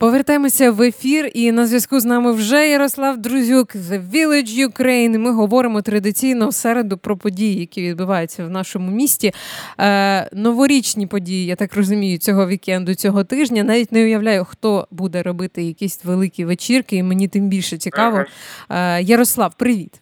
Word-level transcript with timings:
Повертаємося 0.00 0.70
в 0.70 0.82
ефір, 0.82 1.30
і 1.34 1.52
на 1.52 1.66
зв'язку 1.66 2.00
з 2.00 2.04
нами 2.04 2.32
вже 2.32 2.68
Ярослав 2.68 3.18
Друзюк 3.18 3.68
The 3.74 3.98
Village 4.14 4.52
Ukraine. 4.68 5.18
Ми 5.18 5.32
говоримо 5.32 5.82
традиційно 5.82 6.48
в 6.48 6.54
середу 6.54 6.98
про 6.98 7.16
події, 7.16 7.60
які 7.60 7.82
відбуваються 7.82 8.44
в 8.44 8.50
нашому 8.50 8.90
місті. 8.90 9.32
Е, 9.80 10.28
Новорічні 10.32 11.06
події, 11.06 11.46
я 11.46 11.56
так 11.56 11.76
розумію, 11.76 12.18
цього 12.18 12.48
вікенду, 12.48 12.94
цього 12.94 13.24
тижня. 13.24 13.64
Навіть 13.64 13.92
не 13.92 14.04
уявляю, 14.04 14.44
хто 14.44 14.86
буде 14.90 15.22
робити 15.22 15.62
якісь 15.62 16.04
великі 16.04 16.44
вечірки, 16.44 16.96
і 16.96 17.02
мені 17.02 17.28
тим 17.28 17.48
більше 17.48 17.76
цікаво. 17.76 18.24
Е, 18.70 19.02
Ярослав, 19.02 19.54
привіт. 19.58 19.94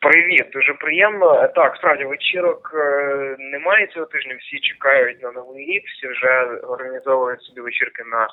Привіт, 0.00 0.46
дуже 0.52 0.72
приємно. 0.72 1.48
Так, 1.54 1.76
справді 1.76 2.04
вечірок 2.04 2.72
е, 2.74 3.36
немає 3.38 3.86
цього 3.86 4.06
тижня. 4.06 4.36
Всі 4.40 4.58
чекають 4.60 5.22
на 5.22 5.32
новий 5.32 5.66
рік, 5.66 5.82
всі 5.86 6.08
вже 6.08 6.32
організовують 6.74 7.42
собі 7.42 7.60
вечірки 7.60 8.02
на. 8.12 8.28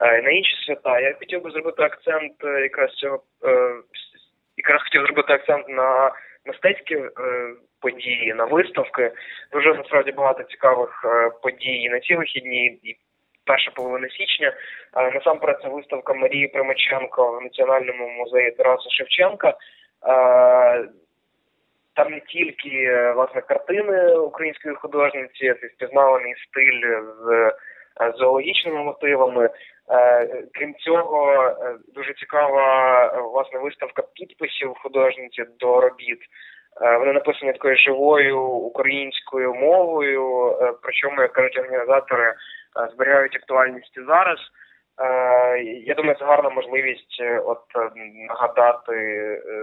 Е, 0.00 0.22
на 0.22 0.30
інші 0.30 0.56
свята. 0.66 1.00
Я 1.00 1.14
хотів 1.14 1.42
би 1.42 1.50
зробити 1.50 1.82
акцент 1.82 2.32
е, 2.44 2.60
якраз 2.60 2.90
цього 2.90 3.22
е, 3.44 3.74
якраз 4.56 4.82
хотів 4.82 5.02
зробити 5.02 5.32
акцент 5.32 5.68
на 5.68 6.12
мистецькі 6.46 7.02
події, 7.80 8.34
на 8.34 8.44
виставки. 8.44 9.12
Дуже 9.52 9.74
насправді 9.74 10.12
багато 10.12 10.42
цікавих 10.42 11.04
подій 11.42 11.88
на 11.88 12.00
ці 12.00 12.14
вихідні. 12.14 12.66
І 12.66 12.96
Перша 13.46 13.70
половина 13.70 14.08
січня 14.08 14.52
насамперед 15.14 15.58
це 15.62 15.68
виставка 15.68 16.14
Марії 16.14 16.48
Примаченко 16.48 17.38
в 17.38 17.42
Національному 17.42 18.08
музеї 18.08 18.50
Тараса 18.50 18.90
Шевченка. 18.90 19.54
Там 21.94 22.12
не 22.12 22.20
тільки 22.20 22.92
власне 23.16 23.40
картини 23.40 24.14
української 24.14 24.74
художниці, 24.74 25.54
це 25.60 25.66
впізнаваний 25.66 26.34
стиль 26.34 27.00
з 27.24 27.52
зоологічними 28.18 28.82
мотивами. 28.82 29.50
Е, 29.90 30.42
крім 30.52 30.74
цього, 30.74 31.32
е, 31.32 31.76
дуже 31.94 32.14
цікава 32.14 33.06
е, 33.06 33.20
власне 33.20 33.58
виставка 33.58 34.02
підписів 34.14 34.74
художниці 34.82 35.44
до 35.60 35.80
робіт. 35.80 36.18
Вони 36.98 37.12
написані 37.12 37.52
такою 37.52 37.76
живою 37.76 38.42
українською 38.42 39.54
мовою. 39.54 40.56
Причому, 40.82 41.22
як 41.22 41.32
кажуть 41.32 41.58
організатори, 41.58 42.34
зберігають 42.92 43.36
актуальність 43.36 43.98
зараз. 44.06 44.38
Я 45.84 45.94
думаю, 45.94 46.16
це 46.18 46.24
гарна 46.24 46.50
можливість 46.50 47.22
от 47.44 47.62
нагадати 48.28 48.94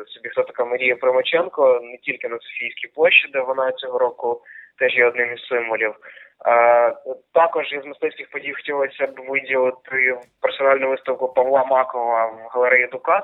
собі, 0.08 0.30
хто 0.30 0.44
така 0.44 0.66
Марія 0.66 0.96
Примаченко 0.96 1.80
не 1.84 1.98
тільки 1.98 2.30
на 2.30 2.40
Софійській 2.40 2.88
площі, 2.96 3.30
де 3.34 3.42
вона 3.42 3.72
цього 3.72 4.00
року 4.00 4.42
теж 4.80 4.98
є 4.98 5.06
одним 5.06 5.34
із 5.34 5.48
символів. 5.48 5.96
Також 7.34 7.74
із 7.74 7.86
мистецьких 7.86 8.30
подій 8.30 8.54
хотілося 8.54 9.08
б 9.08 9.20
виділити 9.28 10.18
персональну 10.42 10.90
виставку 10.90 11.28
Павла 11.28 11.66
Макова 11.66 12.26
в 12.26 12.48
галереї 12.52 12.88
Дукат. 12.88 13.24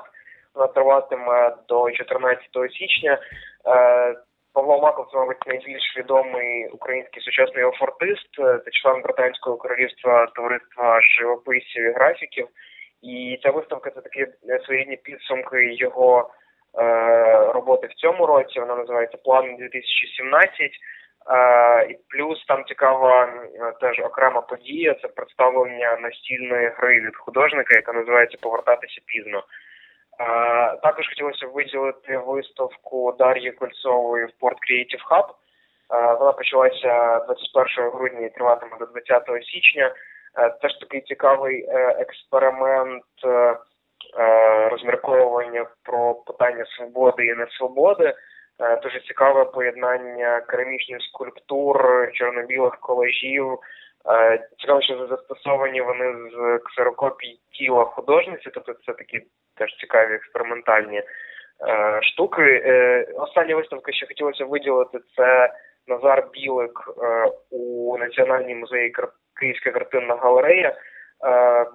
Вона 0.54 0.66
триватиме 0.66 1.56
до 1.68 1.90
14 1.90 2.48
січня. 2.72 3.18
Павло 4.52 4.78
Маков 4.80 5.08
це, 5.12 5.18
мабуть, 5.18 5.46
найбільш 5.46 5.96
відомий 5.96 6.68
український 6.68 7.22
сучасний 7.22 7.64
офортист, 7.64 8.28
це 8.36 8.70
член 8.82 9.02
британського 9.02 9.56
королівства 9.56 10.26
товариства 10.26 11.00
живописців 11.00 11.84
і 11.84 11.92
графіків. 11.92 12.48
І 13.02 13.40
ця 13.42 13.50
виставка 13.50 13.90
це 13.90 14.00
такі 14.00 14.26
своєрідні 14.64 14.96
підсумки 14.96 15.74
його 15.74 16.30
е, 16.78 17.52
роботи 17.52 17.86
в 17.86 17.94
цьому 17.94 18.26
році. 18.26 18.60
Вона 18.60 18.76
називається 18.76 19.18
План 19.24 19.56
2017. 19.56 20.70
І 21.90 21.98
плюс 22.08 22.44
там 22.46 22.64
цікава 22.64 23.32
теж 23.80 24.00
окрема 24.00 24.40
подія. 24.40 24.94
Це 24.94 25.08
представлення 25.08 25.96
настільної 25.96 26.72
гри 26.76 27.00
від 27.00 27.16
художника, 27.16 27.74
яка 27.74 27.92
називається 27.92 28.38
Повертатися 28.40 29.00
пізно. 29.06 29.42
Також 30.82 31.08
хотілося 31.08 31.46
виділити 31.46 32.18
виставку 32.18 33.12
Дар'ї 33.18 33.52
Кольцової 33.52 34.24
в 34.24 34.32
Порт 34.40 34.56
Creative 34.56 35.08
Hub. 35.10 35.26
Вона 36.18 36.32
почалася 36.32 37.18
21 37.18 37.90
грудня 37.90 38.26
і 38.26 38.34
триватиме 38.34 38.76
до 38.78 38.86
20 38.86 39.44
січня. 39.44 39.94
Теж 40.62 40.78
такий 40.78 41.00
цікавий 41.00 41.66
е, 41.68 41.96
експеримент 42.00 43.04
е, 43.24 43.56
е, 44.18 44.68
розмірковування 44.68 45.66
про 45.82 46.14
питання 46.14 46.64
свободи 46.76 47.26
і 47.26 47.34
несвободи. 47.34 48.14
Е, 48.60 48.76
дуже 48.76 49.00
цікаве 49.00 49.44
поєднання 49.44 50.40
керамічних 50.40 51.02
скульптур, 51.02 52.08
чорно-білих 52.12 52.76
колажів. 52.80 53.58
Е, 54.10 54.48
цікаво, 54.58 54.82
що 54.82 55.06
застосовані 55.06 55.80
вони 55.80 56.30
з 56.30 56.58
ксерокопій 56.64 57.38
тіла 57.52 57.84
художниці, 57.84 58.50
тобто 58.54 58.74
це 58.86 58.92
такі 58.92 59.20
теж 59.56 59.76
цікаві 59.76 60.14
експериментальні 60.14 60.98
е, 60.98 61.04
штуки. 62.02 62.62
Остання 63.16 63.56
виставка, 63.56 63.92
що 63.92 64.06
хотілося 64.06 64.44
виділити, 64.44 64.98
це 65.16 65.52
Назар 65.86 66.28
Білик 66.32 66.90
у 67.50 67.96
Національній 67.98 68.54
музеї 68.54 68.94
Київська 69.40 69.70
картинна 69.70 70.16
галерея. 70.16 70.76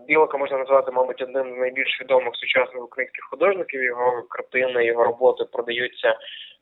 Білика 0.07 0.37
можна 0.37 0.57
назвати, 0.57 0.91
мабуть, 0.91 1.21
одним 1.21 1.55
з 1.55 1.57
найбільш 1.57 2.01
відомих 2.01 2.35
сучасних 2.35 2.83
українських 2.83 3.25
художників. 3.29 3.83
Його 3.83 4.23
картини, 4.29 4.85
його 4.85 5.03
роботи 5.03 5.43
продаються 5.51 6.15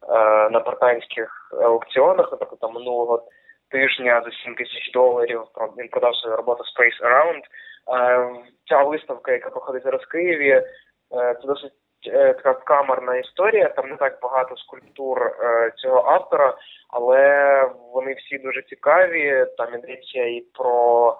Е, 0.10 0.50
на 0.50 0.60
британських 0.60 1.54
аукціонах, 1.62 2.32
наприклад, 2.32 2.60
там 2.60 2.74
минулого 2.74 3.24
тижня 3.70 4.22
за 4.26 4.32
7 4.32 4.56
тисяч 4.56 4.92
доларів 4.94 5.42
він 5.78 5.88
продав 5.88 6.16
свою 6.16 6.36
роботу 6.36 6.64
Space 6.64 7.08
Around. 7.08 7.42
Е, 7.42 8.30
ця 8.70 8.84
виставка, 8.84 9.32
яка 9.32 9.50
проходить 9.50 9.84
зараз 9.84 10.02
в 10.02 10.08
Києві, 10.08 10.50
е, 10.50 10.64
це 11.12 11.48
досить 11.48 11.74
така 12.04 12.54
камерна 12.54 13.18
історія. 13.18 13.70
Там 13.70 13.90
не 13.90 13.96
так 13.96 14.20
багато 14.22 14.58
скульптур 14.58 15.32
цього 15.76 16.10
автора, 16.12 16.58
але 16.90 17.66
вони 17.94 18.14
всі 18.14 18.38
дуже 18.38 18.62
цікаві. 18.62 19.46
Там 19.58 19.76
йдеться 19.76 20.24
і 20.24 20.44
про 20.54 21.18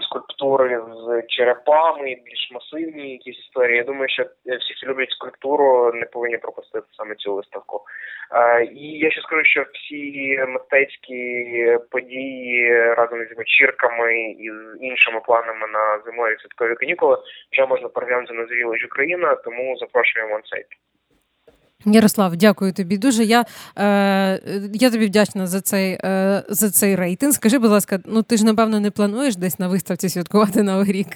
скульптури 0.00 0.80
з 0.96 1.26
черепами, 1.28 2.04
більш 2.24 2.50
масивні 2.52 3.12
якісь 3.12 3.38
історії. 3.38 3.76
Я 3.76 3.84
думаю, 3.84 4.08
що 4.08 4.22
всі, 4.44 4.74
хто 4.74 4.86
люблять 4.86 5.10
скульптуру, 5.10 5.92
не 5.94 6.06
повинні 6.06 6.38
пропустити 6.38 6.86
саме 6.92 7.14
цю 7.14 7.34
виставку. 7.34 7.80
Е, 8.34 8.64
і 8.64 8.98
я 8.98 9.10
ще 9.10 9.20
скажу, 9.20 9.44
що 9.44 9.64
всі 9.72 10.38
мистецькі 10.48 11.78
події 11.90 12.74
разом 12.94 13.22
із 13.22 13.36
вечірками 13.36 14.14
і 14.22 14.50
з 14.50 14.78
іншими 14.80 15.20
планами 15.20 15.66
на 15.66 16.00
зимові 16.06 16.36
святкові 16.40 16.74
канікули 16.74 17.18
вже 17.52 17.66
можна 17.66 17.88
переглянути 17.88 18.32
на 18.32 18.42
The 18.42 18.86
Україна, 18.86 19.34
тому 19.34 19.76
запрошуємо 19.76 20.36
на 20.36 20.42
сайт. 20.44 20.66
Ярослав, 21.86 22.36
дякую 22.36 22.72
тобі 22.72 22.98
дуже. 22.98 23.24
Я 23.24 23.40
е, 23.78 24.40
я 24.74 24.90
тобі 24.90 25.06
вдячна 25.06 25.46
за 25.46 25.60
цей 25.60 25.92
е, 26.04 26.42
за 26.48 26.70
цей 26.70 26.96
рейтинг. 26.96 27.32
Скажи, 27.32 27.58
будь 27.58 27.70
ласка, 27.70 27.98
ну 28.06 28.22
ти 28.22 28.36
ж 28.36 28.44
напевно 28.44 28.80
не 28.80 28.90
плануєш 28.90 29.36
десь 29.36 29.58
на 29.58 29.68
виставці 29.68 30.08
святкувати 30.08 30.62
Новий 30.62 30.92
рік? 30.92 31.08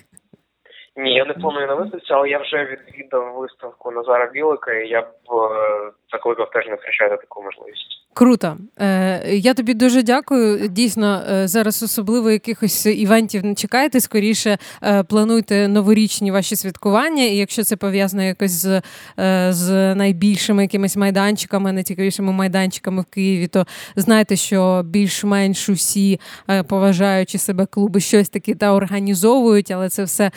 Ні, 0.96 1.14
я 1.14 1.24
не 1.24 1.34
планую 1.34 1.66
на 1.66 1.74
виставці, 1.74 2.12
але 2.12 2.28
я 2.28 2.38
вже 2.38 2.64
відвідав 2.64 3.34
виставку 3.34 3.90
Назара 3.90 4.26
Білика, 4.26 4.72
і 4.72 4.88
я 4.88 5.02
б 5.02 5.06
е, 5.06 5.90
закликав 6.12 6.50
теж 6.50 6.66
не 6.66 6.74
втрачати 6.74 7.16
таку 7.16 7.42
можливість. 7.42 8.03
Круто. 8.14 8.56
Е, 8.80 9.36
Я 9.36 9.54
тобі 9.54 9.74
дуже 9.74 10.02
дякую. 10.02 10.68
Дійсно, 10.68 11.22
е, 11.30 11.48
зараз 11.48 11.82
особливо 11.82 12.30
якихось 12.30 12.86
івентів 12.86 13.44
не 13.44 13.54
чекайте. 13.54 14.00
Скоріше 14.00 14.58
е, 14.82 15.02
плануйте 15.02 15.68
новорічні 15.68 16.30
ваші 16.30 16.56
святкування. 16.56 17.24
І 17.24 17.36
якщо 17.36 17.64
це 17.64 17.76
пов'язано 17.76 18.22
якось 18.22 18.50
з 18.50 18.82
е, 19.18 19.48
з 19.52 19.94
найбільшими 19.94 20.62
якимись 20.62 20.96
майданчиками, 20.96 21.72
найцікавішими 21.72 22.32
майданчиками 22.32 23.02
в 23.02 23.04
Києві, 23.04 23.46
то 23.46 23.66
знайте, 23.96 24.36
що 24.36 24.82
більш-менш 24.86 25.68
усі 25.68 26.20
поважаючи 26.68 27.38
себе 27.38 27.66
клуби 27.66 28.00
щось 28.00 28.28
таке 28.28 28.54
та 28.54 28.72
організовують, 28.72 29.70
але 29.70 29.88
це 29.88 30.04
все 30.04 30.30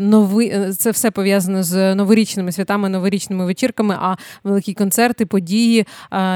нови, 0.00 0.72
це 0.78 0.90
все 0.90 1.10
пов'язано 1.10 1.62
з 1.62 1.94
новорічними 1.94 2.52
святами, 2.52 2.88
новорічними 2.88 3.44
вечірками, 3.44 3.96
а 4.00 4.16
великі 4.44 4.74
концерти, 4.74 5.26
події, 5.26 5.86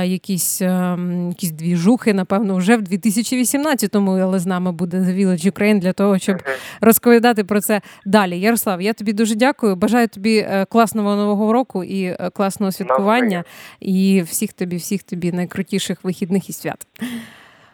якісь. 0.05 0.63
Ем, 0.75 1.29
якісь 1.29 1.51
двіжухи, 1.51 2.15
напевно, 2.15 2.57
вже 2.57 2.77
в 2.77 2.81
2018-му, 2.81 4.11
але 4.11 4.39
з 4.39 4.47
нами 4.47 4.73
буде 4.73 4.97
The 4.97 5.19
Village 5.19 5.51
Ukraine 5.51 5.79
для 5.79 5.93
того, 5.93 6.19
щоб 6.19 6.37
розповідати 6.81 7.45
про 7.45 7.61
це 7.61 7.81
далі. 8.07 8.41
Ярослав, 8.41 8.83
я 8.83 8.93
тобі 8.93 9.13
дуже 9.13 9.35
дякую. 9.35 9.77
Бажаю 9.77 10.09
тобі 10.09 10.37
е, 10.37 10.67
класного 10.69 11.17
нового 11.17 11.53
року 11.53 11.85
і 11.85 12.05
е, 12.05 12.31
класного 12.35 12.73
святкування. 12.73 13.45
І 13.81 14.23
всіх 14.23 14.53
тобі, 14.53 14.77
всіх 14.77 15.03
тобі 15.03 15.33
найкрутіших 15.33 16.05
вихідних 16.05 16.51
і 16.51 16.53
свят. 16.53 16.87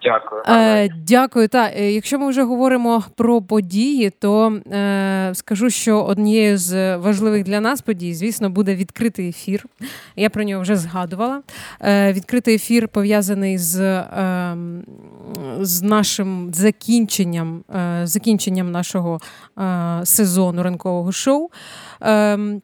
Дякую. 0.02 0.42
Е, 0.48 0.88
Дякую. 0.88 1.48
Та 1.48 1.70
е, 1.76 1.92
якщо 1.92 2.18
ми 2.18 2.28
вже 2.28 2.42
говоримо 2.42 3.04
про 3.16 3.42
події, 3.42 4.10
то 4.10 4.60
е, 4.72 5.30
скажу, 5.34 5.70
що 5.70 6.02
однією 6.02 6.58
з 6.58 6.96
важливих 6.96 7.44
для 7.44 7.60
нас 7.60 7.80
подій, 7.80 8.14
звісно, 8.14 8.50
буде 8.50 8.74
відкритий 8.74 9.28
ефір. 9.28 9.64
Я 10.16 10.30
про 10.30 10.44
нього 10.44 10.62
вже 10.62 10.76
згадувала. 10.76 11.42
Е, 11.80 12.12
Відкритий 12.12 12.54
ефір 12.54 12.88
пов'язаний 12.88 13.58
з 13.58 13.80
е, 13.80 14.56
з 15.60 15.82
нашим 15.82 16.50
закінченням 16.54 17.64
е, 17.74 18.00
закінченням 18.06 18.70
нашого 18.70 19.18
е, 19.58 20.00
сезону 20.04 20.62
ранкового 20.62 21.12
шоу. 21.12 21.48
Ем, 22.00 22.62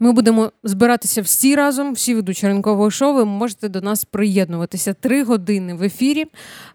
ми 0.00 0.12
будемо 0.12 0.52
збиратися 0.64 1.22
всі 1.22 1.54
разом, 1.54 1.92
всі 1.92 2.14
ведучі 2.14 2.46
ранкового 2.46 2.90
шоу. 2.90 3.14
Ви 3.14 3.24
можете 3.24 3.68
до 3.68 3.80
нас 3.80 4.04
приєднуватися 4.04 4.94
три 4.94 5.24
години 5.24 5.74
в 5.74 5.82
ефірі. 5.82 6.26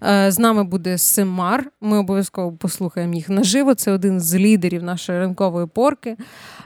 Е, 0.04 0.32
з 0.32 0.40
нами 0.40 0.64
буде 0.64 0.98
Семар. 0.98 1.72
Ми 1.82 1.98
обов'язково 1.98 2.52
послухаємо 2.52 3.14
їх 3.14 3.30
наживо. 3.30 3.74
Це 3.74 3.92
один 3.92 4.20
з 4.20 4.36
лідерів 4.36 4.84
нашої 4.84 5.20
ранкової 5.20 5.68
порки. 5.68 6.18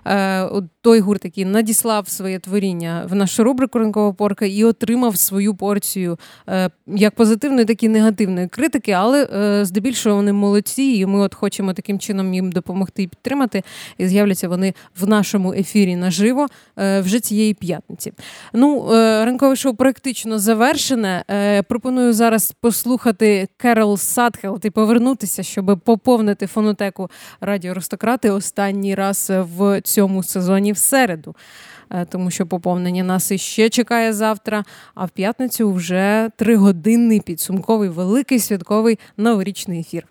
Е, 0.08 0.50
той 0.82 1.00
гурт, 1.00 1.26
який 1.26 1.46
надіслав 1.46 2.10
своє 2.10 2.40
творіння 2.40 3.08
в 3.10 3.16
нашу 3.16 3.44
рубрику 3.44 3.80
Ранкова 3.80 4.14
порка 4.14 4.46
і 4.46 4.64
отримав 4.64 5.18
свою 5.18 5.56
порцію 5.56 6.20
е, 6.50 6.70
як 6.88 7.16
позитивної, 7.16 7.66
так 7.66 7.84
і 7.84 7.90
негативної 7.90 8.48
критики, 8.48 8.92
але 8.92 9.28
здебільшого 9.66 10.16
вони 10.16 10.34
молодці, 10.34 10.84
і 10.84 11.06
ми 11.06 11.20
от 11.20 11.36
хочемо 11.36 11.74
таким 11.74 12.00
чином 12.00 12.34
їм 12.34 12.52
допомогти 12.52 13.04
і 13.04 13.08
підтримати. 13.08 13.64
І 13.98 14.08
з'являться 14.08 14.50
вони 14.50 14.74
в 15.00 15.08
нашому 15.08 15.54
ефірі 15.54 15.96
наживо. 15.96 16.48
Е, 16.80 17.02
вже 17.02 17.20
цієї 17.20 17.54
п'ятниці. 17.54 18.14
Ну, 18.54 18.94
е, 18.94 19.26
ранкове 19.26 19.56
шоу 19.56 19.74
практично 19.74 20.40
завершене. 20.40 21.24
Е, 21.30 21.64
пропоную 21.64 22.14
зараз 22.14 22.54
послухати 22.62 23.48
Керол 23.58 23.98
Садхелт 23.98 24.66
і 24.66 24.70
повернутися, 24.70 25.44
щоб 25.44 25.80
поповнити 25.86 26.48
фонотеку 26.48 27.10
Радіо 27.42 27.72
Аристократи 27.72 28.30
останній 28.30 28.96
раз 28.96 29.32
в 29.58 29.82
цьому 29.88 30.24
сезоні 30.24 30.72
в 30.72 30.78
середу. 30.78 31.36
Тому 32.10 32.32
що 32.32 32.48
поповнення 32.48 33.04
нас 33.04 33.32
іще 33.32 33.70
чекає 33.70 34.14
завтра. 34.14 34.64
А 34.96 35.06
в 35.06 35.10
п'ятницю 35.10 35.72
вже 35.72 36.30
тригодинний 36.36 37.20
підсумковий 37.20 37.90
великий 37.90 38.40
святковий 38.40 39.00
новорічний 39.18 39.80
ефір. 39.80 40.08